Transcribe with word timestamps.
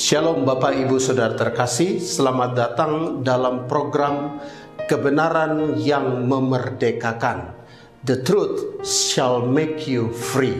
Shalom 0.00 0.48
Bapak 0.48 0.80
Ibu 0.80 0.96
Saudara 0.96 1.36
terkasih, 1.36 2.00
selamat 2.00 2.56
datang 2.56 3.20
dalam 3.20 3.68
program 3.68 4.40
kebenaran 4.88 5.76
yang 5.76 6.24
memerdekakan. 6.24 7.52
The 8.08 8.24
truth 8.24 8.80
shall 8.80 9.44
make 9.44 9.84
you 9.84 10.08
free. 10.08 10.56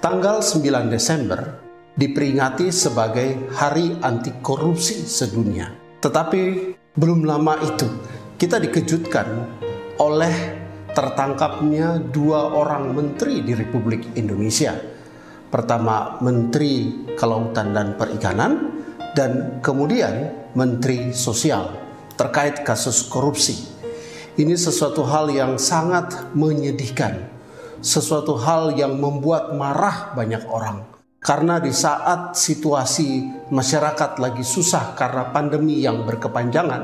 Tanggal 0.00 0.40
9 0.40 0.88
Desember 0.88 1.60
diperingati 2.00 2.72
sebagai 2.72 3.52
Hari 3.60 4.00
Anti 4.00 4.40
Korupsi 4.40 5.04
Sedunia. 5.04 5.68
Tetapi 6.00 6.72
belum 6.96 7.28
lama 7.28 7.60
itu 7.60 7.92
kita 8.40 8.56
dikejutkan 8.56 9.28
oleh 10.00 10.32
tertangkapnya 10.96 12.00
dua 12.08 12.56
orang 12.56 12.88
menteri 12.88 13.44
di 13.44 13.52
Republik 13.52 14.16
Indonesia 14.16 14.93
Pertama 15.54 16.18
Menteri 16.18 17.06
Kelautan 17.14 17.70
dan 17.70 17.94
Perikanan 17.94 18.74
dan 19.14 19.62
kemudian 19.62 20.34
Menteri 20.58 21.14
Sosial 21.14 21.70
terkait 22.18 22.66
kasus 22.66 23.06
korupsi. 23.06 23.62
Ini 24.34 24.58
sesuatu 24.58 25.06
hal 25.06 25.30
yang 25.30 25.54
sangat 25.54 26.34
menyedihkan, 26.34 27.30
sesuatu 27.78 28.34
hal 28.34 28.74
yang 28.74 28.98
membuat 28.98 29.54
marah 29.54 30.10
banyak 30.18 30.42
orang. 30.50 30.90
Karena 31.22 31.62
di 31.62 31.70
saat 31.70 32.34
situasi 32.34 33.22
masyarakat 33.54 34.18
lagi 34.18 34.42
susah 34.42 34.98
karena 34.98 35.30
pandemi 35.30 35.78
yang 35.78 36.02
berkepanjangan, 36.02 36.82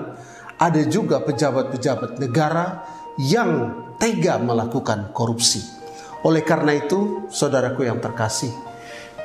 ada 0.62 0.82
juga 0.86 1.18
pejabat-pejabat 1.26 2.22
negara 2.22 2.86
yang 3.18 3.74
tega 3.98 4.38
melakukan 4.38 5.10
korupsi. 5.10 5.79
Oleh 6.20 6.44
karena 6.44 6.76
itu, 6.76 7.28
saudaraku 7.32 7.88
yang 7.88 7.96
terkasih, 7.96 8.52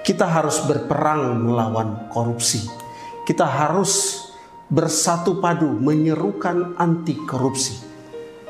kita 0.05 0.23
harus 0.23 0.63
berperang 0.63 1.43
melawan 1.43 2.07
korupsi. 2.07 2.63
Kita 3.25 3.43
harus 3.43 4.23
bersatu 4.69 5.41
padu 5.41 5.67
menyerukan 5.75 6.77
anti 6.79 7.17
korupsi. 7.25 7.81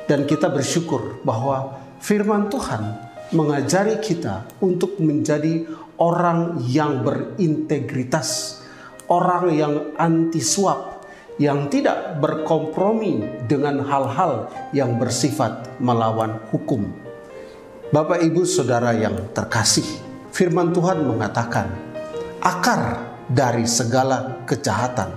Dan 0.05 0.29
kita 0.29 0.53
bersyukur 0.53 1.25
bahwa 1.25 1.81
firman 1.97 2.51
Tuhan 2.51 3.05
mengajari 3.33 3.97
kita 3.97 4.45
untuk 4.61 5.01
menjadi 5.01 5.65
orang 5.97 6.61
yang 6.69 7.01
berintegritas, 7.01 8.61
orang 9.09 9.49
yang 9.55 9.73
anti 9.97 10.43
suap, 10.43 11.07
yang 11.41 11.71
tidak 11.71 12.21
berkompromi 12.21 13.47
dengan 13.49 13.81
hal-hal 13.81 14.51
yang 14.71 15.01
bersifat 15.01 15.67
melawan 15.81 16.37
hukum. 16.53 17.04
Bapak, 17.93 18.17
ibu, 18.25 18.41
saudara 18.49 18.97
yang 18.97 19.29
terkasih, 19.29 19.85
Firman 20.33 20.73
Tuhan 20.73 21.05
mengatakan, 21.05 21.69
akar 22.41 22.97
dari 23.29 23.69
segala 23.69 24.41
kejahatan 24.49 25.13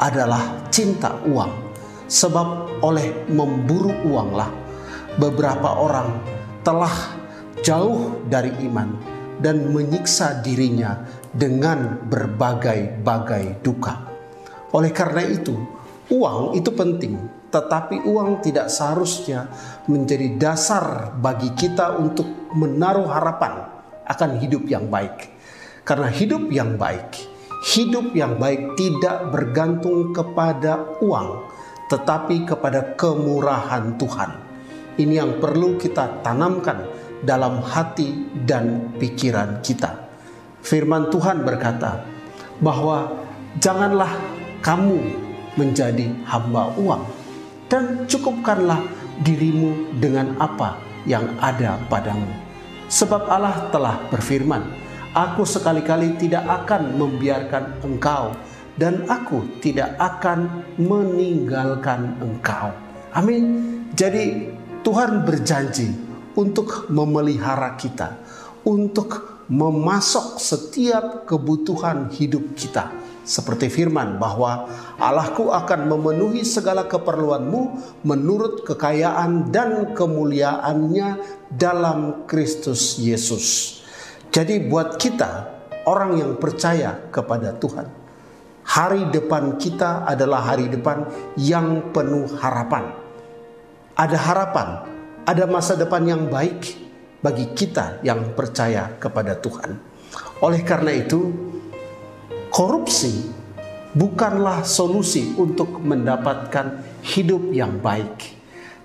adalah 0.00 0.64
cinta 0.72 1.12
uang, 1.28 1.52
sebab 2.08 2.80
oleh 2.80 3.28
memburu 3.28 3.92
uanglah 4.08 4.48
beberapa 5.20 5.76
orang 5.76 6.08
telah 6.64 7.20
jauh 7.60 8.16
dari 8.32 8.48
iman 8.64 8.96
dan 9.44 9.68
menyiksa 9.68 10.40
dirinya 10.40 10.96
dengan 11.36 12.00
berbagai-bagai 12.08 13.60
duka. 13.60 14.08
Oleh 14.72 14.88
karena 14.88 15.20
itu, 15.20 15.52
uang 16.08 16.56
itu 16.56 16.72
penting, 16.72 17.20
tetapi 17.56 18.04
uang 18.04 18.44
tidak 18.44 18.68
seharusnya 18.68 19.48
menjadi 19.88 20.36
dasar 20.36 21.16
bagi 21.16 21.56
kita 21.56 21.96
untuk 21.96 22.52
menaruh 22.52 23.08
harapan 23.08 23.64
akan 24.04 24.36
hidup 24.36 24.68
yang 24.68 24.92
baik. 24.92 25.32
Karena 25.80 26.12
hidup 26.12 26.52
yang 26.52 26.76
baik, 26.76 27.16
hidup 27.72 28.12
yang 28.12 28.36
baik 28.36 28.76
tidak 28.76 29.32
bergantung 29.32 30.12
kepada 30.12 31.00
uang, 31.00 31.48
tetapi 31.88 32.44
kepada 32.44 32.92
kemurahan 32.92 33.96
Tuhan. 33.96 34.30
Ini 35.00 35.14
yang 35.16 35.40
perlu 35.40 35.80
kita 35.80 36.20
tanamkan 36.20 36.84
dalam 37.24 37.64
hati 37.64 38.36
dan 38.44 38.92
pikiran 39.00 39.64
kita. 39.64 39.96
Firman 40.60 41.08
Tuhan 41.08 41.40
berkata 41.40 42.04
bahwa 42.60 43.16
janganlah 43.56 44.12
kamu 44.60 45.00
menjadi 45.56 46.12
hamba 46.28 46.74
uang, 46.76 47.25
dan 47.66 48.06
cukupkanlah 48.06 48.82
dirimu 49.22 49.96
dengan 49.98 50.34
apa 50.38 50.78
yang 51.06 51.26
ada 51.38 51.78
padamu. 51.86 52.28
Sebab 52.86 53.26
Allah 53.26 53.70
telah 53.74 53.98
berfirman, 54.10 54.86
Aku 55.16 55.48
sekali-kali 55.48 56.20
tidak 56.20 56.44
akan 56.44 57.00
membiarkan 57.00 57.80
engkau 57.80 58.36
dan 58.76 59.08
aku 59.08 59.48
tidak 59.64 59.96
akan 59.96 60.68
meninggalkan 60.76 62.20
engkau. 62.20 62.68
Amin. 63.16 63.80
Jadi 63.96 64.52
Tuhan 64.84 65.24
berjanji 65.24 65.88
untuk 66.36 66.92
memelihara 66.92 67.80
kita, 67.80 68.20
untuk 68.60 69.35
memasok 69.46 70.42
setiap 70.42 71.22
kebutuhan 71.28 72.10
hidup 72.10 72.58
kita 72.58 72.90
seperti 73.26 73.66
firman 73.66 74.22
bahwa 74.22 74.70
Allahku 75.02 75.50
akan 75.50 75.90
memenuhi 75.90 76.46
segala 76.46 76.86
keperluanmu 76.86 77.62
menurut 78.06 78.62
kekayaan 78.62 79.50
dan 79.50 79.98
kemuliaannya 79.98 81.08
dalam 81.50 82.26
Kristus 82.30 83.02
Yesus. 83.02 83.78
Jadi 84.30 84.62
buat 84.70 84.94
kita 84.94 85.58
orang 85.90 86.22
yang 86.22 86.32
percaya 86.38 87.10
kepada 87.10 87.50
Tuhan, 87.58 87.90
hari 88.62 89.10
depan 89.10 89.58
kita 89.58 90.06
adalah 90.06 90.54
hari 90.54 90.70
depan 90.70 91.10
yang 91.34 91.90
penuh 91.90 92.30
harapan. 92.38 92.94
Ada 93.98 94.18
harapan, 94.22 94.68
ada 95.26 95.44
masa 95.50 95.74
depan 95.74 96.06
yang 96.06 96.30
baik 96.30 96.85
bagi 97.20 97.52
kita 97.56 98.04
yang 98.04 98.36
percaya 98.36 98.96
kepada 99.00 99.36
Tuhan. 99.40 99.76
Oleh 100.44 100.60
karena 100.62 100.92
itu, 100.92 101.32
korupsi 102.52 103.32
bukanlah 103.96 104.62
solusi 104.62 105.32
untuk 105.40 105.80
mendapatkan 105.80 106.84
hidup 107.00 107.52
yang 107.52 107.80
baik, 107.80 108.36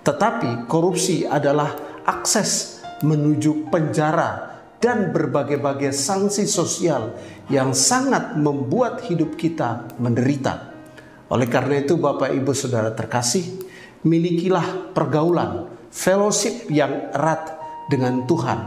tetapi 0.08 0.66
korupsi 0.72 1.28
adalah 1.28 1.75
akses 2.08 2.80
menuju 3.03 3.68
penjara 3.68 4.59
dan 4.81 5.14
berbagai-bagai 5.14 5.94
sanksi 5.94 6.50
sosial 6.50 7.14
yang 7.53 7.75
sangat 7.75 8.34
membuat 8.40 9.06
hidup 9.06 9.38
kita 9.38 9.94
menderita. 10.02 10.74
Oleh 11.30 11.46
karena 11.46 11.80
itu, 11.86 11.96
Bapak, 11.96 12.34
Ibu, 12.34 12.52
saudara 12.52 12.91
terkasih, 12.91 13.46
milikilah 14.02 14.91
pergaulan, 14.91 15.70
fellowship 15.94 16.68
yang 16.74 17.14
erat 17.14 17.61
dengan 17.91 18.24
Tuhan, 18.24 18.59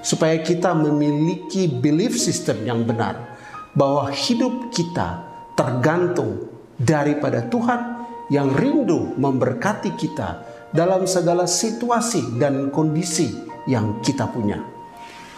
supaya 0.00 0.40
kita 0.40 0.72
memiliki 0.72 1.68
belief 1.68 2.16
system 2.16 2.64
yang 2.64 2.88
benar 2.88 3.36
bahwa 3.76 4.08
hidup 4.08 4.72
kita 4.72 5.20
tergantung 5.52 6.48
daripada 6.80 7.44
Tuhan 7.44 8.08
yang 8.32 8.48
rindu 8.56 9.12
memberkati 9.20 9.92
kita 10.00 10.28
dalam 10.72 11.04
segala 11.04 11.44
situasi 11.44 12.40
dan 12.40 12.72
kondisi 12.72 13.28
yang 13.68 14.00
kita 14.00 14.24
punya. 14.32 14.62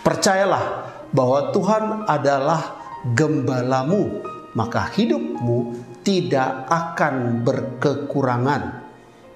Percayalah 0.06 0.64
bahwa 1.10 1.50
Tuhan 1.50 1.84
adalah 2.06 2.78
gembalamu, 3.16 4.22
maka 4.54 4.86
hidupmu 4.94 5.74
tidak 6.02 6.66
akan 6.68 7.46
berkekurangan 7.46 8.81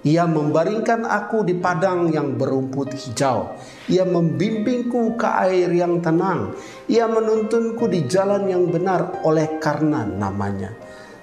ia 0.07 0.23
membaringkan 0.23 1.03
aku 1.03 1.43
di 1.43 1.59
padang 1.59 2.15
yang 2.15 2.39
berumput 2.39 2.95
hijau. 2.95 3.59
Ia 3.91 4.07
membimbingku 4.07 5.19
ke 5.19 5.27
air 5.27 5.67
yang 5.75 5.99
tenang. 5.99 6.55
Ia 6.87 7.11
menuntunku 7.11 7.91
di 7.91 8.07
jalan 8.07 8.47
yang 8.47 8.71
benar 8.71 9.19
oleh 9.27 9.59
karena 9.59 10.07
namanya. 10.07 10.71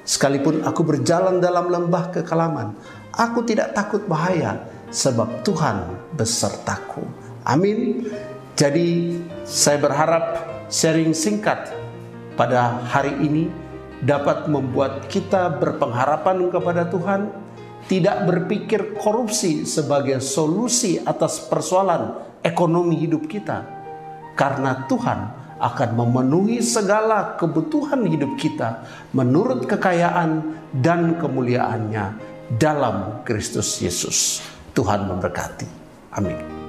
Sekalipun 0.03 0.68
aku 0.68 0.83
berjalan 0.83 1.39
dalam 1.39 1.71
lembah 1.71 2.12
kekelaman, 2.12 2.75
aku 3.15 3.47
tidak 3.47 3.71
takut 3.71 4.03
bahaya 4.03 4.59
sebab 4.91 5.47
Tuhan 5.47 5.88
besertaku. 6.19 7.07
Amin. 7.47 8.12
Jadi 8.59 9.15
saya 9.47 9.79
berharap 9.79 10.44
sharing 10.68 11.15
singkat 11.15 11.71
pada 12.36 12.83
hari 12.83 13.15
ini 13.24 13.47
dapat 14.03 14.51
membuat 14.51 15.07
kita 15.07 15.56
berpengharapan 15.56 16.51
kepada 16.51 16.83
Tuhan, 16.91 17.31
tidak 17.88 18.24
berpikir 18.27 18.95
korupsi 18.95 19.68
sebagai 19.68 20.24
solusi 20.24 21.00
atas 21.03 21.44
persoalan 21.47 22.39
ekonomi 22.39 22.95
hidup 23.00 23.27
kita, 23.27 23.63
karena 24.39 24.88
Tuhan 24.88 25.19
akan 25.63 25.89
memenuhi 25.95 26.59
segala 26.59 27.39
kebutuhan 27.39 28.03
hidup 28.03 28.35
kita 28.35 28.83
menurut 29.15 29.63
kekayaan 29.63 30.59
dan 30.75 31.15
kemuliaannya 31.15 32.19
dalam 32.59 33.24
Kristus 33.24 33.80
Yesus. 33.80 34.44
Tuhan 34.74 35.06
memberkati. 35.07 35.69
Amin. 36.18 36.62